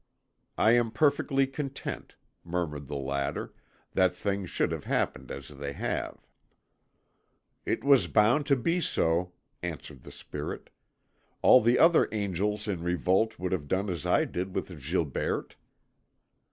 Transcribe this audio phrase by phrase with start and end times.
[0.57, 3.53] "I am perfectly content," murmured the latter,
[3.93, 6.25] "that things should have happened as they have."
[7.67, 10.71] "It was bound to be so," answered the Spirit.
[11.43, 15.53] "All the other angels in revolt would have done as I did with Gilberte.